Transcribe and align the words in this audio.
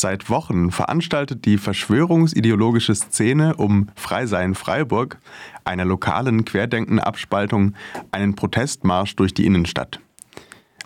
Seit 0.00 0.30
Wochen 0.30 0.70
veranstaltet 0.70 1.44
die 1.44 1.58
verschwörungsideologische 1.58 2.94
Szene 2.94 3.56
um 3.56 3.88
Freisein 3.96 4.54
Freiburg, 4.54 5.18
einer 5.64 5.84
lokalen 5.84 6.44
Querdenken-Abspaltung, 6.44 7.74
einen 8.12 8.36
Protestmarsch 8.36 9.16
durch 9.16 9.34
die 9.34 9.44
Innenstadt. 9.44 9.98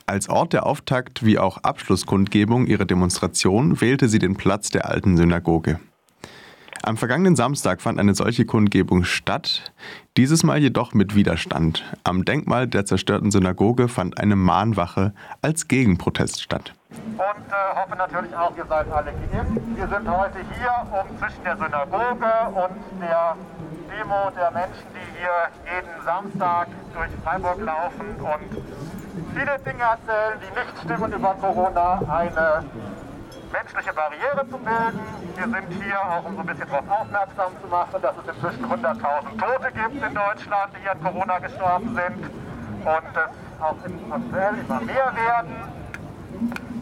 Als 0.06 0.30
Ort 0.30 0.54
der 0.54 0.64
Auftakt 0.64 1.26
wie 1.26 1.38
auch 1.38 1.58
Abschlusskundgebung 1.58 2.66
ihrer 2.66 2.86
Demonstration 2.86 3.82
wählte 3.82 4.08
sie 4.08 4.18
den 4.18 4.34
Platz 4.34 4.70
der 4.70 4.88
alten 4.88 5.18
Synagoge. 5.18 5.78
Am 6.84 6.96
vergangenen 6.96 7.36
Samstag 7.36 7.80
fand 7.80 8.00
eine 8.00 8.12
solche 8.12 8.44
Kundgebung 8.44 9.04
statt, 9.04 9.72
dieses 10.16 10.42
Mal 10.42 10.58
jedoch 10.58 10.94
mit 10.94 11.14
Widerstand. 11.14 11.84
Am 12.02 12.24
Denkmal 12.24 12.66
der 12.66 12.84
zerstörten 12.84 13.30
Synagoge 13.30 13.86
fand 13.86 14.18
eine 14.18 14.34
Mahnwache 14.34 15.14
als 15.42 15.68
Gegenprotest 15.68 16.42
statt. 16.42 16.74
Und 16.90 17.18
äh, 17.20 17.76
hoffe 17.76 17.96
natürlich 17.96 18.34
auch, 18.34 18.56
ihr 18.56 18.66
seid 18.68 18.90
alle 18.90 19.12
geimpft. 19.12 19.60
Wir 19.76 19.86
sind 19.86 20.10
heute 20.10 20.38
hier, 20.58 20.74
um 20.90 21.18
zwischen 21.18 21.44
der 21.44 21.56
Synagoge 21.56 22.32
und 22.50 23.00
der 23.00 23.36
Demo 23.88 24.30
der 24.36 24.50
Menschen, 24.50 24.86
die 24.92 25.18
hier 25.20 25.76
jeden 25.76 26.04
Samstag 26.04 26.66
durch 26.94 27.10
Freiburg 27.22 27.60
laufen 27.60 28.06
und 28.18 28.62
viele 29.36 29.58
Dinge 29.60 29.84
erzählen, 29.84 30.38
die 30.42 30.58
nicht 30.58 30.84
stimmen 30.84 31.12
über 31.12 31.34
Corona, 31.40 32.02
eine 32.08 32.64
menschliche 33.52 33.92
Barriere 33.92 34.48
zu 34.48 34.58
bilden. 34.58 35.00
Wir 35.36 35.44
sind 35.44 35.82
hier 35.82 36.00
auch, 36.00 36.24
um 36.24 36.34
so 36.34 36.40
ein 36.40 36.46
bisschen 36.46 36.68
darauf 36.68 36.88
aufmerksam 36.88 37.52
zu 37.60 37.68
machen, 37.68 38.00
dass 38.00 38.14
es 38.16 38.34
inzwischen 38.34 38.64
100.000 38.64 39.38
Tote 39.38 39.72
gibt 39.72 40.02
in 40.02 40.14
Deutschland, 40.14 40.70
die 40.72 40.88
an 40.88 41.02
Corona 41.02 41.38
gestorben 41.38 41.88
sind 41.94 42.24
und 42.84 43.12
es 43.14 43.60
auch 43.60 43.76
aktuell 44.10 44.54
immer 44.58 44.80
mehr 44.80 45.12
werden. 45.14 45.56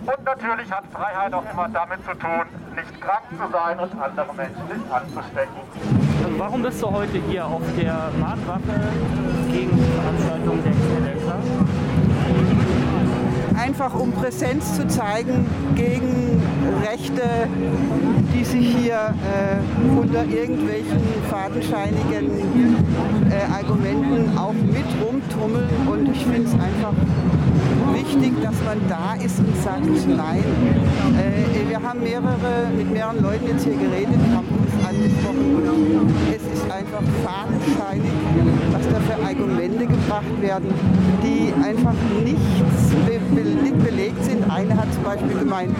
Und 0.06 0.24
natürlich 0.24 0.72
hat 0.72 0.84
Freiheit 0.92 1.34
auch 1.34 1.44
immer 1.52 1.68
damit 1.68 2.04
zu 2.04 2.14
tun, 2.14 2.46
nicht 2.74 3.00
krank 3.00 3.24
zu 3.30 3.52
sein 3.52 3.78
und 3.78 4.00
andere 4.00 4.34
Menschen 4.34 4.66
nicht 4.68 4.92
anzustecken. 4.92 5.60
Warum 6.38 6.62
bist 6.62 6.82
du 6.82 6.90
heute 6.90 7.18
hier 7.28 7.44
auf 7.44 7.62
der 7.76 8.10
Mahnwache 8.18 8.80
gegen 9.50 9.76
die 9.76 9.92
Veranstaltung 9.92 10.64
der 10.64 10.72
Querdenker? 10.72 11.70
einfach 13.60 13.94
um 13.94 14.12
Präsenz 14.12 14.76
zu 14.76 14.86
zeigen 14.88 15.46
gegen 15.74 16.42
Rechte, 16.82 17.22
die 18.34 18.44
sich 18.44 18.76
hier 18.76 19.14
äh, 19.24 19.98
unter 19.98 20.24
irgendwelchen 20.24 21.00
fadenscheinigen 21.28 22.30
äh, 23.30 23.52
Argumenten 23.52 24.36
auch 24.38 24.52
mit 24.52 24.86
rumtummeln. 25.04 25.68
Und 25.90 26.10
ich 26.12 26.24
finde 26.24 26.48
es 26.48 26.54
einfach 26.54 26.94
wichtig, 27.94 28.32
dass 28.42 28.54
man 28.64 28.78
da 28.88 29.14
ist 29.14 29.38
und 29.38 29.56
sagt, 29.62 29.86
nein. 30.08 30.44
Äh, 31.18 31.68
wir 31.68 31.82
haben 31.82 32.00
mehrere, 32.00 32.70
mit 32.76 32.90
mehreren 32.90 33.22
Leuten 33.22 33.46
jetzt 33.48 33.64
hier 33.64 33.76
geredet, 33.76 34.18
haben 34.34 34.59
angesprochen 34.90 35.50
es 36.34 36.58
ist 36.58 36.70
einfach 36.70 37.02
fadenscheinig, 37.24 38.12
was 38.72 38.88
da 38.88 39.00
für 39.00 39.22
Argumente 39.22 39.86
gebracht 39.86 40.40
werden, 40.40 40.74
die 41.22 41.52
einfach 41.62 41.94
nichts 42.24 42.40
be 43.06 43.20
nicht 43.40 43.84
belegt 43.84 44.24
sind. 44.24 44.50
Eine 44.50 44.76
hat 44.76 44.92
zum 44.92 45.04
Beispiel 45.04 45.38
gemeint, 45.38 45.70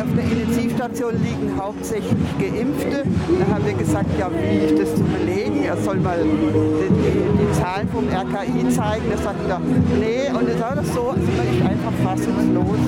auf 0.00 0.14
der 0.14 0.24
Intensivstation 0.24 1.12
liegen 1.22 1.52
hauptsächlich 1.58 2.20
Geimpfte. 2.38 3.04
Da 3.38 3.54
haben 3.54 3.64
wir 3.64 3.74
gesagt, 3.74 4.10
ja, 4.18 4.30
wie 4.30 4.66
ist 4.66 4.78
das 4.78 4.94
zu 4.94 5.04
belegen? 5.04 5.64
Er 5.64 5.76
soll 5.78 5.96
mal 5.96 6.18
die, 6.22 6.28
die, 6.28 7.46
die 7.46 7.52
Zahlen 7.58 7.88
vom 7.88 8.04
RKI 8.04 8.68
zeigen. 8.70 9.04
Da 9.10 9.16
sagt 9.16 9.48
er, 9.48 9.60
nee, 9.98 10.28
und 10.36 10.48
es 10.48 10.54
ist 10.54 10.94
so, 10.94 11.08
also 11.08 11.28
man 11.36 11.48
ist 11.48 11.62
einfach 11.64 11.92
fassungslos. 12.04 12.80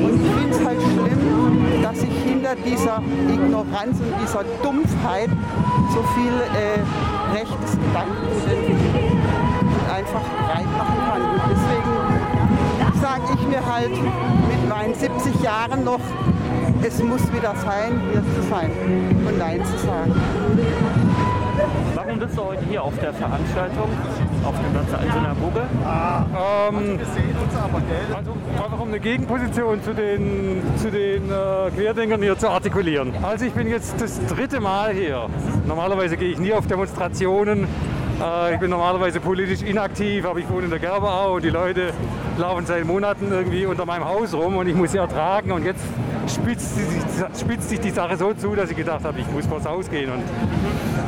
Und 0.00 0.14
ich 0.14 0.30
finde 0.30 0.50
es 0.50 0.64
halt 0.64 0.78
schlimm, 0.80 1.29
hinter 2.50 2.62
dieser 2.68 3.02
Ignoranz 3.28 3.98
und 4.00 4.14
dieser 4.22 4.44
Dumpfheit 4.62 5.30
so 5.92 6.02
viel 6.14 6.32
äh, 6.32 7.36
rechtes 7.36 7.78
Gedankengut 7.78 8.40
einfach 9.92 10.22
breit 10.46 10.66
machen 10.78 10.98
kann. 11.08 11.22
Und 11.22 11.40
deswegen 11.50 13.00
sage 13.00 13.22
ich 13.34 13.46
mir 13.46 13.64
halt 13.64 13.90
mit 13.90 14.68
meinen 14.68 14.94
70 14.94 15.42
Jahren 15.42 15.84
noch, 15.84 16.00
es 16.82 17.02
muss 17.02 17.20
wieder 17.32 17.54
sein, 17.56 18.00
hier 18.10 18.22
zu 18.22 18.48
sein 18.48 18.70
und 19.26 19.38
Nein 19.38 19.60
zu 19.64 19.86
sagen. 19.86 20.14
Du 22.36 22.44
heute 22.44 22.64
hier 22.66 22.82
auf 22.82 22.96
der 22.98 23.12
Veranstaltung, 23.12 23.88
auf 24.44 24.54
dem 24.54 24.72
Platz 24.72 24.86
der 24.90 25.12
Synagoge? 25.12 25.62
Ähm, 25.82 27.00
also 28.14 28.32
einfach 28.62 28.80
um 28.80 28.88
eine 28.88 29.00
Gegenposition 29.00 29.82
zu 29.82 29.94
den, 29.94 30.62
zu 30.76 30.90
den 30.90 31.30
äh, 31.30 31.70
Querdenkern 31.74 32.22
hier 32.22 32.38
zu 32.38 32.48
artikulieren. 32.48 33.12
Also 33.22 33.46
ich 33.46 33.52
bin 33.52 33.68
jetzt 33.68 34.00
das 34.00 34.24
dritte 34.26 34.60
Mal 34.60 34.92
hier. 34.92 35.28
Normalerweise 35.66 36.16
gehe 36.16 36.30
ich 36.30 36.38
nie 36.38 36.52
auf 36.52 36.66
Demonstrationen. 36.66 37.66
Äh, 38.20 38.54
ich 38.54 38.60
bin 38.60 38.70
normalerweise 38.70 39.18
politisch 39.18 39.62
inaktiv, 39.62 40.24
aber 40.24 40.38
ich 40.38 40.48
wohne 40.48 40.64
in 40.64 40.70
der 40.70 40.78
Gerberau 40.78 41.34
und 41.34 41.44
die 41.44 41.50
Leute 41.50 41.92
laufen 42.40 42.66
seit 42.66 42.84
Monaten 42.86 43.30
irgendwie 43.30 43.66
unter 43.66 43.86
meinem 43.86 44.04
Haus 44.04 44.34
rum 44.34 44.56
und 44.56 44.66
ich 44.66 44.74
muss 44.74 44.90
sie 44.92 44.98
ertragen 44.98 45.52
und 45.52 45.64
jetzt 45.64 45.84
spitzt, 46.26 46.70
spitzt 47.38 47.68
sich 47.68 47.78
die 47.80 47.90
Sache 47.90 48.16
so 48.16 48.32
zu, 48.32 48.54
dass 48.54 48.70
ich 48.70 48.76
gedacht 48.76 49.04
habe, 49.04 49.20
ich 49.20 49.30
muss 49.30 49.44
vors 49.46 49.66
Haus 49.66 49.90
gehen 49.90 50.10
und, 50.10 50.22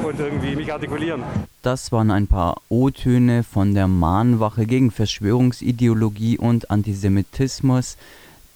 und 0.05 0.21
irgendwie 0.21 0.55
mich 0.55 0.71
artikulieren. 0.73 1.23
Das 1.63 1.91
waren 1.91 2.11
ein 2.11 2.27
paar 2.27 2.61
O-Töne 2.69 3.45
von 3.45 3.73
der 3.75 3.89
Mahnwache 3.89 4.67
gegen 4.67 4.91
Verschwörungsideologie 4.91 6.37
und 6.37 6.71
Antisemitismus, 6.71 7.97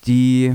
die 0.06 0.52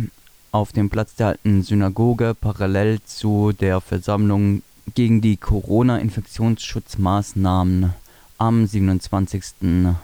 auf 0.52 0.74
dem 0.74 0.92
Platz 0.92 1.16
der 1.16 1.26
alten 1.28 1.64
Synagoge 1.64 2.36
parallel 2.40 3.00
zu 3.04 3.52
der 3.52 3.82
Versammlung 3.82 4.62
gegen 4.94 5.22
die 5.22 5.38
Corona-Infektionsschutzmaßnahmen 5.38 7.94
am 8.38 8.68
27. 8.68 9.96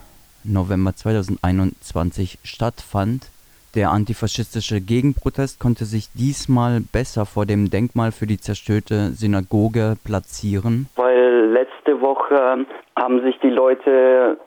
November 0.43 0.95
2021 0.95 2.39
stattfand. 2.43 3.29
Der 3.75 3.91
antifaschistische 3.91 4.81
Gegenprotest 4.81 5.59
konnte 5.59 5.85
sich 5.85 6.07
diesmal 6.13 6.79
besser 6.81 7.25
vor 7.25 7.45
dem 7.45 7.69
Denkmal 7.69 8.11
für 8.11 8.25
die 8.25 8.39
zerstörte 8.39 9.11
Synagoge 9.11 9.97
platzieren. 10.03 10.87
Weil 10.95 11.51
letzte 11.51 12.01
Woche 12.01 12.65
haben 12.95 13.21
sich 13.21 13.37
die 13.39 13.49
Leute 13.49 14.37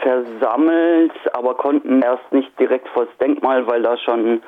versammelt, 0.00 1.12
aber 1.32 1.54
konnten 1.54 2.02
erst 2.02 2.32
nicht 2.32 2.50
direkt 2.58 2.88
vor 2.88 3.06
das 3.06 3.16
Denkmal, 3.18 3.66
weil 3.66 3.82
da 3.82 3.96
schon 3.98 4.42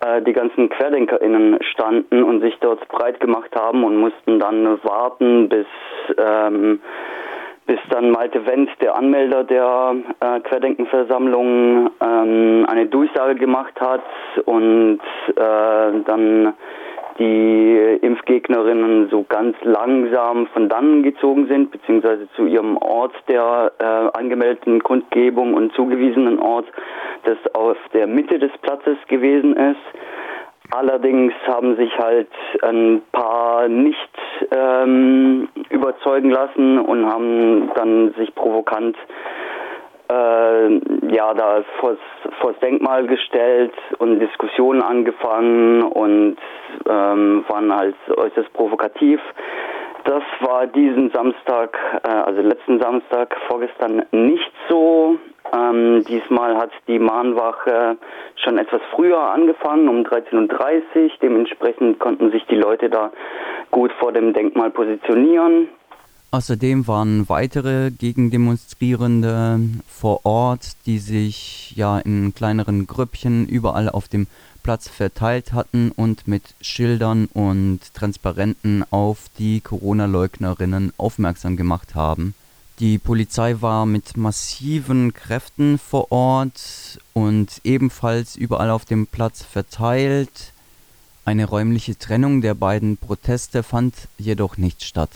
äh, 0.00 0.22
die 0.22 0.32
ganzen 0.32 0.68
QuerdenkerInnen 0.68 1.58
standen 1.72 2.22
und 2.22 2.40
sich 2.40 2.56
dort 2.60 2.86
breit 2.88 3.20
gemacht 3.20 3.50
haben 3.54 3.84
und 3.84 3.96
mussten 3.96 4.38
dann 4.38 4.78
warten, 4.82 5.48
bis 5.48 5.66
ähm, 6.16 6.80
bis 7.68 7.78
dann 7.90 8.10
Malte 8.10 8.46
Wendt, 8.46 8.70
der 8.80 8.96
Anmelder 8.96 9.44
der 9.44 9.94
äh, 10.20 10.40
Querdenkenversammlung, 10.40 11.90
ähm, 12.00 12.66
eine 12.66 12.86
Durchsage 12.86 13.34
gemacht 13.34 13.78
hat 13.78 14.02
und 14.46 15.00
äh, 15.36 16.00
dann 16.06 16.54
die 17.18 17.98
Impfgegnerinnen 18.00 19.10
so 19.10 19.22
ganz 19.28 19.54
langsam 19.64 20.46
von 20.46 20.70
dannen 20.70 21.02
gezogen 21.02 21.46
sind, 21.48 21.70
beziehungsweise 21.70 22.26
zu 22.36 22.46
ihrem 22.46 22.78
Ort 22.78 23.12
der 23.28 23.72
äh, 23.78 24.18
angemeldeten 24.18 24.82
Kundgebung 24.82 25.52
und 25.52 25.74
zugewiesenen 25.74 26.38
Ort, 26.38 26.66
das 27.24 27.36
auf 27.54 27.76
der 27.92 28.06
Mitte 28.06 28.38
des 28.38 28.52
Platzes 28.62 28.96
gewesen 29.08 29.54
ist. 29.56 29.80
Allerdings 30.70 31.34
haben 31.46 31.76
sich 31.76 31.90
halt 31.98 32.28
ein 32.62 33.02
paar 33.12 33.68
nicht 33.68 33.98
ähm, 34.50 35.48
überzeugen 35.70 36.30
lassen 36.30 36.78
und 36.78 37.06
haben 37.06 37.70
dann 37.74 38.14
sich 38.14 38.34
provokant 38.34 38.96
äh, 40.10 41.14
ja 41.14 41.34
da 41.34 41.62
vors, 41.80 41.98
vors 42.40 42.58
Denkmal 42.60 43.06
gestellt 43.06 43.74
und 43.98 44.20
Diskussionen 44.20 44.82
angefangen 44.82 45.82
und 45.82 46.36
ähm, 46.88 47.44
waren 47.48 47.74
halt 47.74 47.96
äußerst 48.16 48.52
provokativ. 48.54 49.20
Das 50.04 50.22
war 50.40 50.66
diesen 50.66 51.10
Samstag, 51.10 51.76
äh, 52.02 52.08
also 52.08 52.40
letzten 52.40 52.80
Samstag, 52.80 53.36
vorgestern 53.48 54.02
nicht 54.12 54.52
so. 54.68 55.18
Ähm, 55.52 56.04
diesmal 56.04 56.56
hat 56.56 56.70
die 56.86 56.98
Mahnwache 56.98 57.96
schon 58.36 58.58
etwas 58.58 58.80
früher 58.94 59.20
angefangen, 59.20 59.88
um 59.88 60.02
13.30 60.02 60.34
Uhr. 60.36 61.10
Dementsprechend 61.22 61.98
konnten 61.98 62.30
sich 62.30 62.44
die 62.46 62.56
Leute 62.56 62.90
da 62.90 63.10
gut 63.70 63.92
vor 63.98 64.12
dem 64.12 64.32
Denkmal 64.32 64.70
positionieren. 64.70 65.68
Außerdem 66.30 66.86
waren 66.86 67.26
weitere 67.30 67.90
Gegendemonstrierende 67.90 69.60
vor 69.88 70.20
Ort, 70.24 70.72
die 70.84 70.98
sich 70.98 71.72
ja 71.74 71.98
in 71.98 72.34
kleineren 72.34 72.86
Grüppchen 72.86 73.46
überall 73.48 73.88
auf 73.88 74.08
dem 74.08 74.26
Platz 74.62 74.88
verteilt 74.88 75.54
hatten 75.54 75.90
und 75.96 76.28
mit 76.28 76.42
Schildern 76.60 77.30
und 77.32 77.80
Transparenten 77.94 78.84
auf 78.90 79.24
die 79.38 79.62
Corona-Leugnerinnen 79.62 80.92
aufmerksam 80.98 81.56
gemacht 81.56 81.94
haben. 81.94 82.34
Die 82.80 82.98
Polizei 82.98 83.60
war 83.60 83.86
mit 83.86 84.16
massiven 84.16 85.12
Kräften 85.12 85.78
vor 85.78 86.12
Ort 86.12 87.00
und 87.12 87.60
ebenfalls 87.64 88.36
überall 88.36 88.70
auf 88.70 88.84
dem 88.84 89.08
Platz 89.08 89.42
verteilt. 89.42 90.52
Eine 91.24 91.46
räumliche 91.46 91.98
Trennung 91.98 92.40
der 92.40 92.54
beiden 92.54 92.96
Proteste 92.96 93.64
fand 93.64 93.94
jedoch 94.16 94.58
nicht 94.58 94.84
statt. 94.84 95.10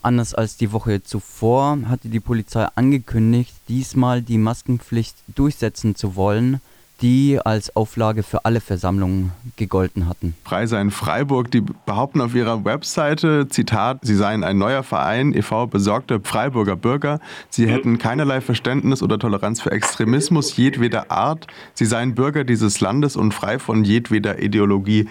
Anders 0.00 0.32
als 0.32 0.56
die 0.56 0.72
Woche 0.72 1.02
zuvor 1.02 1.78
hatte 1.86 2.08
die 2.08 2.18
Polizei 2.18 2.66
angekündigt, 2.76 3.52
diesmal 3.68 4.22
die 4.22 4.38
Maskenpflicht 4.38 5.16
durchsetzen 5.28 5.94
zu 5.94 6.16
wollen, 6.16 6.62
die 7.02 7.38
als 7.44 7.74
Auflage 7.74 8.22
für 8.22 8.44
alle 8.44 8.60
Versammlungen 8.60 9.32
gegolten 9.56 10.08
hatten. 10.08 10.34
Frei 10.44 10.66
sein 10.66 10.90
Freiburg, 10.90 11.50
die 11.50 11.60
behaupten 11.60 12.20
auf 12.20 12.34
ihrer 12.34 12.64
Webseite, 12.64 13.48
Zitat, 13.48 13.98
sie 14.02 14.14
seien 14.14 14.44
ein 14.44 14.56
neuer 14.56 14.84
Verein, 14.84 15.34
e.V. 15.34 15.66
besorgte 15.66 16.20
Freiburger 16.20 16.76
Bürger. 16.76 17.20
Sie 17.50 17.68
hätten 17.68 17.98
keinerlei 17.98 18.40
Verständnis 18.40 19.02
oder 19.02 19.18
Toleranz 19.18 19.60
für 19.60 19.72
Extremismus 19.72 20.56
jedweder 20.56 21.10
Art. 21.10 21.48
Sie 21.74 21.86
seien 21.86 22.14
Bürger 22.14 22.44
dieses 22.44 22.80
Landes 22.80 23.16
und 23.16 23.34
frei 23.34 23.58
von 23.58 23.84
jedweder 23.84 24.40
Ideologie. 24.40 25.08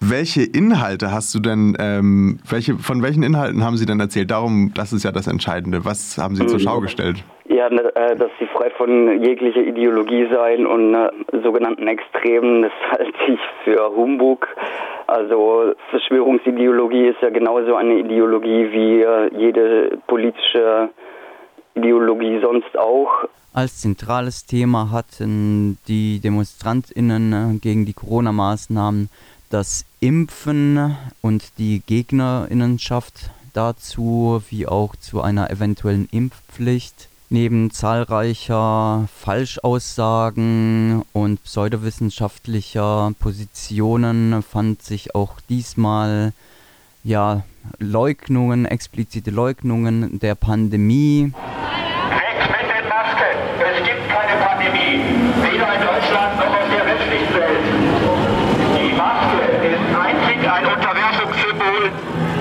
Welche 0.00 0.42
Inhalte 0.42 1.10
hast 1.10 1.34
du 1.34 1.40
denn, 1.40 1.74
ähm, 1.80 2.38
welche, 2.48 2.74
von 2.74 3.02
welchen 3.02 3.22
Inhalten 3.22 3.64
haben 3.64 3.76
Sie 3.76 3.86
denn 3.86 3.98
erzählt? 3.98 4.30
Darum, 4.30 4.72
das 4.74 4.92
ist 4.92 5.04
ja 5.04 5.12
das 5.12 5.26
Entscheidende. 5.26 5.84
Was 5.84 6.18
haben 6.18 6.36
Sie 6.36 6.46
zur 6.46 6.60
Schau 6.60 6.80
gestellt? 6.80 7.24
Ja, 7.48 7.70
ne, 7.70 7.94
äh, 7.94 8.14
dass 8.16 8.30
sie 8.38 8.46
frei 8.46 8.70
von 8.76 9.22
jeglicher 9.22 9.62
Ideologie 9.62 10.28
seien 10.30 10.66
und 10.66 10.94
äh, 10.94 11.08
sogenannten 11.42 11.86
Extremen, 11.86 12.62
das 12.62 12.72
halte 12.90 13.12
ich 13.28 13.40
für 13.64 13.90
Humbug. 13.96 14.46
Also 15.06 15.72
Verschwörungsideologie 15.90 17.08
ist 17.08 17.22
ja 17.22 17.30
genauso 17.30 17.76
eine 17.76 17.98
Ideologie 17.98 18.70
wie 18.72 19.00
äh, 19.00 19.30
jede 19.34 19.98
politische 20.06 20.90
Ideologie 21.74 22.40
sonst 22.42 22.76
auch. 22.76 23.24
Als 23.54 23.80
zentrales 23.80 24.44
Thema 24.44 24.90
hatten 24.90 25.78
die 25.88 26.20
Demonstrantinnen 26.20 27.32
äh, 27.32 27.58
gegen 27.58 27.86
die 27.86 27.94
Corona-Maßnahmen 27.94 29.08
das 29.50 29.84
Impfen 30.00 30.96
und 31.22 31.44
die 31.58 31.82
Gegnerinnenschaft 31.86 33.30
dazu, 33.52 34.42
wie 34.50 34.66
auch 34.66 34.96
zu 34.96 35.22
einer 35.22 35.50
eventuellen 35.50 36.08
Impfpflicht. 36.10 37.08
Neben 37.28 37.72
zahlreicher 37.72 39.08
Falschaussagen 39.12 41.02
und 41.12 41.42
pseudowissenschaftlicher 41.42 43.12
Positionen 43.18 44.44
fand 44.44 44.82
sich 44.82 45.16
auch 45.16 45.40
diesmal 45.48 46.32
ja 47.02 47.42
Leugnungen, 47.78 48.64
explizite 48.64 49.30
Leugnungen 49.32 50.20
der 50.20 50.36
Pandemie. 50.36 51.32
Weg 51.32 51.32
mit 52.48 52.70
den 52.70 52.88
Masken! 52.88 53.34
Es 53.58 53.78
gibt 53.84 54.08
keine 54.08 54.40
Pandemie, 54.44 55.02
weder 55.42 55.74
in 55.74 55.80
Deutschland 55.80 56.36
noch 56.38 56.46
auf 56.46 56.68
der 56.70 56.86
westlichen 56.86 57.34
Welt. 57.34 57.64
Die 58.78 58.92
Maske 58.94 59.42
ist 59.66 59.96
einzig 59.98 60.48
ein 60.48 60.66
Unterwerfungssymbol, 60.66 61.90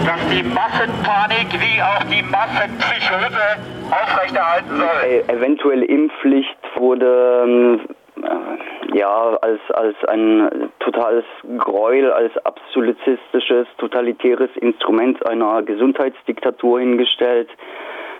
das 0.06 0.25
die 0.36 0.44
Massenpanik 0.44 1.48
wie 1.54 1.82
auch 1.82 2.04
die 2.12 2.22
Massenpsychose 2.24 3.56
aufrechterhalten 3.90 4.78
soll. 4.78 5.10
E 5.10 5.20
eventuelle 5.32 5.86
Impfpflicht 5.86 6.58
wurde 6.76 7.44
ähm, 7.46 7.82
äh, 8.22 8.98
ja 8.98 9.38
als, 9.42 9.62
als 9.74 9.96
ein 10.10 10.70
totales 10.80 11.24
Gräuel, 11.58 12.12
als 12.12 12.34
absolutistisches, 12.46 13.68
totalitäres 13.78 14.50
Instrument 14.58 15.26
einer 15.26 15.64
Gesundheitsdiktatur 15.64 16.82
hingestellt. 16.82 17.50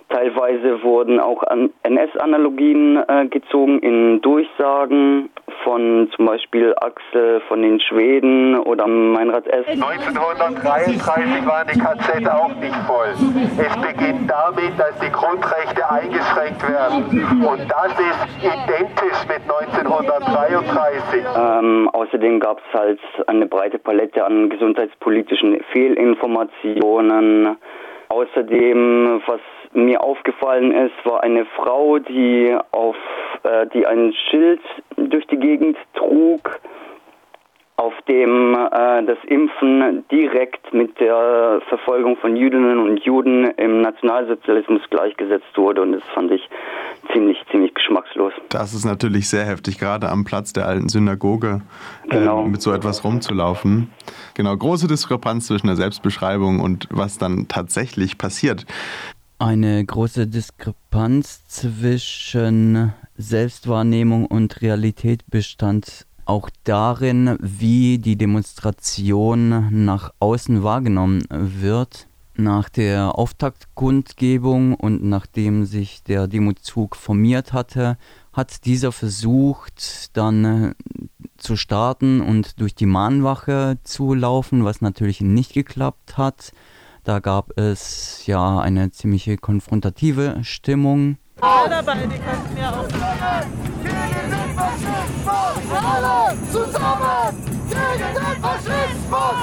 Teilweise 0.10 0.84
wurden 0.84 1.20
auch 1.20 1.44
NS-Analogien 1.84 2.98
äh, 3.08 3.26
gezogen 3.28 3.80
in 3.80 4.22
Durchsagen 4.22 5.32
von 5.64 6.10
zum 6.16 6.28
Beispiel 6.28 6.76
Axel 6.80 7.42
von 7.48 7.64
den 7.64 7.80
Schweden 7.80 8.60
oder 8.60 8.86
Meinrad 8.86 9.48
S. 9.48 9.66
1933 9.68 11.46
waren 11.48 11.68
die 11.74 11.80
KZ 11.80 12.30
auch 12.30 12.56
nicht 12.56 12.76
voll. 12.86 13.08
Es 13.58 13.76
beginnt 13.82 14.30
damit, 14.30 14.78
dass 14.78 14.98
die 15.00 15.12
Grundrechte 15.12 15.90
eingeschränkt 15.90 16.62
werden. 16.70 17.44
Und 17.44 17.62
das 17.68 18.00
ist 18.00 18.44
identisch 18.44 19.28
mit 19.28 19.42
1933. 19.42 21.24
Ähm, 21.36 21.90
außerdem 21.94 22.40
gab 22.40 22.60
es 22.60 22.80
halt 22.80 23.00
eine 23.26 23.48
breite 23.48 23.80
Palette 23.80 24.24
an 24.24 24.50
gesundheitspolitischen 24.50 25.64
Fehlinformationen. 25.72 27.58
Außerdem, 28.10 29.24
was 29.26 29.42
mir 29.76 30.02
aufgefallen 30.04 30.72
ist, 30.72 30.94
war 31.06 31.24
eine 31.24 31.46
Frau, 31.46 32.00
die 32.00 32.56
auf 32.72 32.96
äh, 33.44 33.68
die 33.74 33.86
ein 33.86 34.14
Schild 34.30 34.62
durch 34.96 35.26
die 35.28 35.38
Gegend 35.38 35.78
trug, 35.94 36.60
auf 37.78 37.94
dem 38.08 38.54
äh, 38.54 39.04
das 39.06 39.18
Impfen 39.28 40.06
direkt 40.10 40.74
mit 40.74 40.98
der 41.00 41.62
Verfolgung 41.68 42.16
von 42.18 42.36
Jüdinnen 42.36 42.80
und 42.80 43.04
Juden 43.04 43.46
im 43.58 43.82
Nationalsozialismus 43.82 44.82
gleichgesetzt 44.90 45.56
wurde 45.58 45.82
und 45.82 45.92
das 45.92 46.04
fand 46.14 46.32
ich 46.32 46.42
ziemlich, 47.12 47.38
ziemlich 47.52 47.74
geschmackslos. 47.74 48.34
Das 48.50 48.74
ist 48.74 48.86
natürlich 48.86 49.30
sehr 49.30 49.46
heftig, 49.46 49.78
gerade 49.78 50.10
am 50.10 50.24
Platz 50.24 50.54
der 50.54 50.68
alten 50.68 50.88
Synagoge 50.90 51.62
Genau. 52.10 52.44
äh, 52.44 52.48
mit 52.48 52.62
so 52.62 52.72
etwas 52.72 53.04
rumzulaufen. 53.04 53.92
Genau, 54.36 54.56
große 54.56 54.88
Diskrepanz 54.88 55.48
zwischen 55.48 55.68
der 55.68 55.76
Selbstbeschreibung 55.76 56.62
und 56.62 56.88
was 56.92 57.18
dann 57.18 57.48
tatsächlich 57.50 58.18
passiert. 58.18 58.66
Eine 59.38 59.84
große 59.84 60.28
Diskrepanz 60.28 61.46
zwischen 61.48 62.94
Selbstwahrnehmung 63.18 64.28
und 64.28 64.62
Realität 64.62 65.30
bestand 65.30 66.06
auch 66.24 66.50
darin, 66.64 67.36
wie 67.42 67.98
die 67.98 68.16
Demonstration 68.16 69.84
nach 69.84 70.14
außen 70.20 70.64
wahrgenommen 70.64 71.22
wird. 71.30 72.08
Nach 72.38 72.70
der 72.70 73.20
Auftaktkundgebung 73.20 74.74
und 74.74 75.04
nachdem 75.04 75.66
sich 75.66 76.02
der 76.04 76.28
Demozug 76.28 76.96
formiert 76.96 77.52
hatte, 77.52 77.98
hat 78.32 78.66
dieser 78.66 78.94
versucht, 78.94 80.16
dann 80.16 80.76
zu 81.36 81.58
starten 81.58 82.22
und 82.22 82.62
durch 82.62 82.74
die 82.74 82.86
Mahnwache 82.86 83.80
zu 83.84 84.14
laufen, 84.14 84.64
was 84.64 84.80
natürlich 84.80 85.20
nicht 85.20 85.52
geklappt 85.52 86.18
hat. 86.18 86.54
Da 87.06 87.20
gab 87.20 87.56
es 87.60 88.26
ja 88.26 88.58
eine 88.58 88.90
ziemliche 88.90 89.38
konfrontative 89.38 90.40
Stimmung. 90.42 91.18
Alle 91.40 91.70
dabei, 91.70 92.08
die 92.08 92.18
könnten 92.18 92.58
ja 92.58 92.72
auch. 92.72 92.88
Gegen 92.88 94.32
den 94.32 94.56
Faschismus! 94.56 95.62
Alle 95.86 96.36
zusammen! 96.52 97.38
Gegen 97.70 98.12
den 98.16 98.42
Faschismus! 98.42 99.38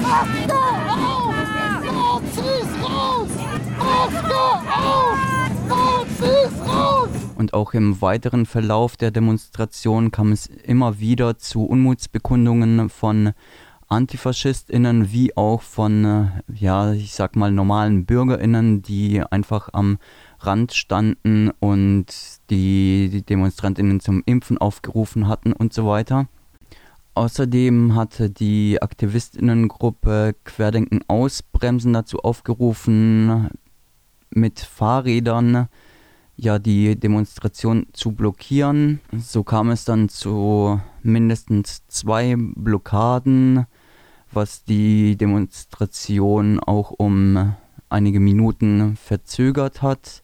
Maske 0.00 0.54
auf! 0.54 1.34
Nazis 1.82 2.70
raus! 2.84 3.30
Maske 3.78 4.42
auf! 4.78 5.18
Nazis 5.68 6.68
raus! 6.68 7.08
Und 7.36 7.52
auch 7.52 7.74
im 7.74 8.00
weiteren 8.00 8.46
Verlauf 8.46 8.96
der 8.96 9.10
Demonstration 9.10 10.12
kam 10.12 10.30
es 10.30 10.46
immer 10.46 11.00
wieder 11.00 11.36
zu 11.38 11.64
Unmutsbekundungen 11.64 12.88
von 12.88 13.32
AntifaschistInnen 13.92 15.12
wie 15.12 15.36
auch 15.36 15.60
von, 15.60 16.04
äh, 16.04 16.54
ja, 16.54 16.92
ich 16.92 17.12
sag 17.12 17.36
mal, 17.36 17.52
normalen 17.52 18.06
BürgerInnen, 18.06 18.80
die 18.80 19.22
einfach 19.22 19.68
am 19.74 19.98
Rand 20.40 20.72
standen 20.72 21.50
und 21.60 22.06
die, 22.48 23.10
die 23.12 23.22
DemonstrantInnen 23.22 24.00
zum 24.00 24.22
Impfen 24.24 24.56
aufgerufen 24.56 25.28
hatten 25.28 25.52
und 25.52 25.74
so 25.74 25.86
weiter. 25.86 26.26
Außerdem 27.14 27.94
hatte 27.94 28.30
die 28.30 28.80
Aktivistinnengruppe 28.80 30.34
Querdenken 30.44 31.00
Ausbremsen 31.06 31.92
dazu 31.92 32.20
aufgerufen, 32.20 33.50
mit 34.30 34.60
Fahrrädern 34.60 35.68
ja 36.36 36.58
die 36.58 36.98
Demonstration 36.98 37.86
zu 37.92 38.12
blockieren. 38.12 39.00
So 39.18 39.44
kam 39.44 39.70
es 39.70 39.84
dann 39.84 40.08
zu 40.08 40.80
mindestens 41.02 41.86
zwei 41.88 42.36
Blockaden, 42.38 43.66
was 44.32 44.64
die 44.64 45.16
Demonstration 45.16 46.58
auch 46.60 46.90
um 46.90 47.54
einige 47.88 48.20
Minuten 48.20 48.96
verzögert 48.96 49.82
hat, 49.82 50.22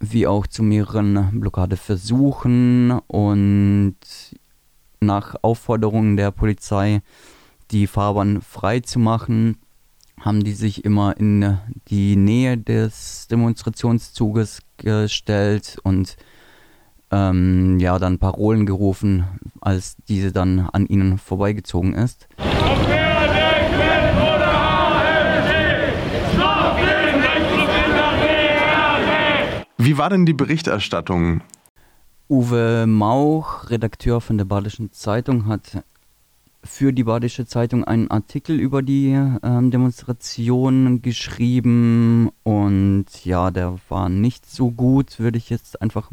wie 0.00 0.26
auch 0.26 0.46
zu 0.46 0.62
mehreren 0.62 1.40
Blockadeversuchen 1.40 2.98
und 3.06 3.96
nach 5.00 5.36
Aufforderungen 5.42 6.16
der 6.16 6.30
Polizei 6.30 7.02
die 7.70 7.86
Fahrbahn 7.86 8.42
frei 8.42 8.80
zu 8.80 8.98
machen, 8.98 9.58
haben 10.20 10.44
die 10.44 10.52
sich 10.52 10.84
immer 10.84 11.16
in 11.16 11.58
die 11.88 12.16
Nähe 12.16 12.58
des 12.58 13.28
Demonstrationszuges 13.28 14.60
gestellt 14.76 15.78
und 15.82 16.16
ähm, 17.10 17.78
ja 17.78 17.98
dann 17.98 18.18
Parolen 18.18 18.66
gerufen, 18.66 19.24
als 19.60 19.96
diese 20.08 20.32
dann 20.32 20.68
an 20.72 20.86
ihnen 20.86 21.18
vorbeigezogen 21.18 21.94
ist. 21.94 22.28
Wie 29.84 29.98
war 29.98 30.08
denn 30.08 30.24
die 30.24 30.32
Berichterstattung? 30.32 31.42
Uwe 32.30 32.86
Mauch, 32.86 33.68
Redakteur 33.68 34.22
von 34.22 34.38
der 34.38 34.46
Badischen 34.46 34.92
Zeitung, 34.92 35.44
hat 35.44 35.84
für 36.62 36.94
die 36.94 37.04
Badische 37.04 37.44
Zeitung 37.44 37.84
einen 37.84 38.10
Artikel 38.10 38.58
über 38.58 38.80
die 38.80 39.10
äh, 39.10 39.38
Demonstration 39.42 41.02
geschrieben 41.02 42.30
und 42.44 43.26
ja, 43.26 43.50
der 43.50 43.76
war 43.90 44.08
nicht 44.08 44.50
so 44.50 44.70
gut, 44.70 45.18
würde 45.20 45.36
ich 45.36 45.50
jetzt 45.50 45.82
einfach 45.82 46.10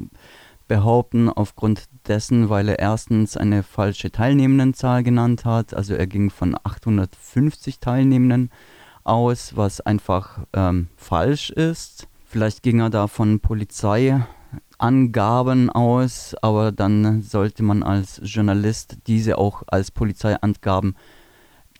behaupten, 0.67 1.29
aufgrund 1.29 1.85
dessen, 2.09 2.49
weil 2.49 2.67
er 2.67 2.79
erstens 2.79 3.37
eine 3.37 3.63
falsche 3.63 4.11
Teilnehmendenzahl 4.11 5.01
genannt 5.01 5.45
hat, 5.45 5.73
also 5.73 5.93
er 5.93 6.07
ging 6.07 6.29
von 6.29 6.57
850 6.61 7.79
Teilnehmenden 7.79 8.51
aus, 9.05 9.55
was 9.55 9.79
einfach 9.79 10.39
ähm, 10.51 10.89
falsch 10.97 11.51
ist. 11.51 12.09
Vielleicht 12.31 12.63
ging 12.63 12.79
er 12.79 12.89
da 12.89 13.07
von 13.07 13.41
Polizei 13.41 14.25
Angaben 14.77 15.69
aus, 15.69 16.33
aber 16.41 16.71
dann 16.71 17.23
sollte 17.23 17.61
man 17.61 17.83
als 17.83 18.21
Journalist 18.23 18.99
diese 19.05 19.37
auch 19.37 19.63
als 19.67 19.91
Polizeiangaben 19.91 20.95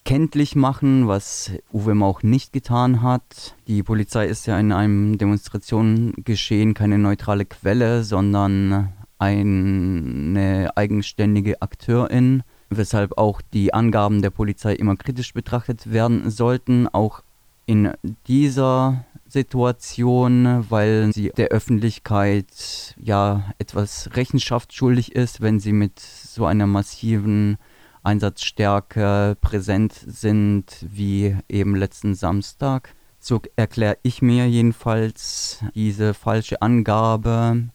kenntlich 0.04 0.58
machen, 0.58 1.08
was 1.08 1.52
Uwe 1.72 1.96
Mauch 1.96 2.22
nicht 2.22 2.52
getan 2.52 3.02
hat. 3.02 3.56
Die 3.68 3.82
Polizei 3.82 4.26
ist 4.28 4.46
ja 4.46 4.60
in 4.60 4.74
einem 4.74 5.18
Demonstrationengeschehen 5.18 6.74
keine 6.74 6.98
neutrale 6.98 7.46
Quelle, 7.46 8.04
sondern 8.04 8.90
eine 9.20 10.70
eigenständige 10.76 11.62
Akteurin, 11.62 12.44
weshalb 12.70 13.18
auch 13.18 13.42
die 13.54 13.74
Angaben 13.74 14.22
der 14.22 14.32
Polizei 14.32 14.74
immer 14.74 14.98
kritisch 14.98 15.34
betrachtet 15.34 15.94
werden 15.94 16.30
sollten. 16.30 16.90
Auch 16.90 17.24
in 17.68 17.94
dieser 18.28 19.06
Situation, 19.32 20.66
weil 20.70 21.12
sie 21.14 21.30
der 21.30 21.48
Öffentlichkeit 21.48 22.96
ja 22.98 23.46
etwas 23.60 24.10
Rechenschaft 24.14 24.74
schuldig 24.74 25.16
ist, 25.16 25.40
wenn 25.40 25.60
sie 25.60 25.72
mit 25.72 26.00
so 26.00 26.46
einer 26.46 26.68
massiven 26.68 27.58
Einsatzstärke 28.04 29.38
präsent 29.40 29.94
sind 29.94 30.66
wie 30.82 31.38
eben 31.48 31.76
letzten 31.76 32.14
Samstag. 32.14 32.94
So 33.20 33.42
erkläre 33.56 33.98
ich 34.04 34.22
mir 34.22 34.50
jedenfalls 34.50 35.64
diese 35.76 36.14
falsche 36.14 36.62
Angabe, 36.62 37.70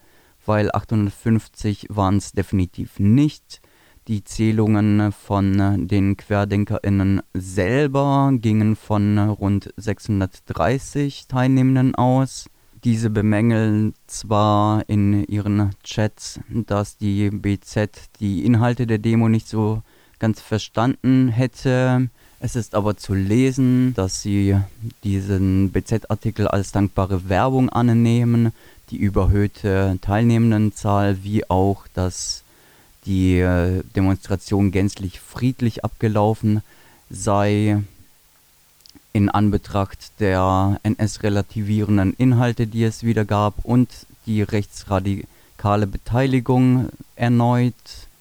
weil 0.44 0.70
850 0.72 1.86
waren 1.88 2.16
es 2.18 2.32
definitiv 2.32 2.98
nicht. 2.98 3.60
Die 4.08 4.22
Zählungen 4.22 5.10
von 5.10 5.88
den 5.88 6.16
QuerdenkerInnen 6.16 7.22
selber 7.34 8.30
gingen 8.34 8.76
von 8.76 9.18
rund 9.18 9.75
630 9.76 11.26
Teilnehmenden 11.26 11.96
aus. 11.96 12.48
Diese 12.84 13.10
bemängeln 13.10 13.94
zwar 14.06 14.88
in 14.88 15.25
ihren 15.25 15.72
Chats, 15.82 16.38
dass 16.48 16.98
die 16.98 17.30
BZ 17.30 17.90
die 18.20 18.44
Inhalte 18.46 18.86
der 18.86 18.98
Demo 18.98 19.28
nicht 19.28 19.48
so 19.48 19.82
ganz 20.20 20.40
verstanden 20.40 21.26
hätte. 21.26 22.08
Es 22.38 22.54
ist 22.54 22.76
aber 22.76 22.96
zu 22.96 23.12
lesen, 23.12 23.92
dass 23.94 24.22
sie 24.22 24.56
diesen 25.02 25.72
BZ-Artikel 25.72 26.46
als 26.46 26.70
dankbare 26.70 27.28
Werbung 27.28 27.70
annehmen, 27.70 28.52
die 28.90 28.98
überhöhte 28.98 29.98
Teilnehmendenzahl 30.00 31.25
wie 31.25 31.50
auch 31.50 31.88
das 31.92 32.44
die 33.06 33.38
äh, 33.38 33.82
Demonstration 33.94 34.70
gänzlich 34.72 35.20
friedlich 35.20 35.84
abgelaufen 35.84 36.62
sei 37.08 37.82
in 39.12 39.30
Anbetracht 39.30 40.20
der 40.20 40.78
NS-relativierenden 40.82 42.12
Inhalte, 42.14 42.66
die 42.66 42.84
es 42.84 43.02
wieder 43.02 43.25
gab 43.25 43.64
und 43.64 43.88
die 44.26 44.42
rechtsradikale 44.42 45.86
Beteiligung 45.86 46.90
erneut. 47.14 47.75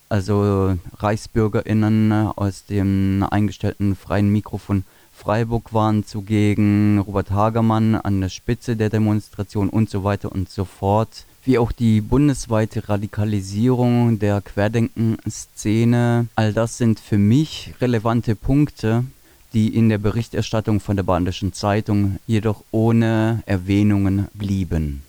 Also 0.08 0.77
Reichsbürgerinnen 0.98 2.12
aus 2.36 2.65
dem 2.65 3.25
eingestellten 3.30 3.96
freien 3.96 4.30
Mikrofon 4.30 4.84
Freiburg 5.12 5.74
waren 5.74 6.06
zugegen, 6.06 7.00
Robert 7.00 7.32
Hagermann 7.32 7.96
an 7.96 8.22
der 8.22 8.30
Spitze 8.30 8.75
der 8.75 8.89
Demonstration 8.89 9.70
und 9.70 9.89
so 9.89 10.04
weiter 10.04 10.32
und 10.32 10.50
so 10.50 10.65
fort 10.65 11.25
wie 11.46 11.60
auch 11.60 11.72
die 11.72 12.02
bundesweite 12.02 12.90
Radikalisierung 12.90 14.20
der 14.20 14.42
Querdenken-Szene. 14.42 16.28
All 16.36 16.54
das 16.54 16.78
sind 16.78 17.00
für 17.00 17.20
mich 17.20 17.74
relevante 17.80 18.36
Punkte, 18.36 19.06
die 19.54 19.75
in 19.75 19.88
der 19.90 20.00
Berichterstattung 20.00 20.80
von 20.80 20.96
der 20.96 21.04
Badischen 21.04 21.54
Zeitung 21.54 22.18
jedoch 22.25 22.64
ohne 22.72 23.44
Erwähnungen 23.46 24.28
blieben. 24.34 25.05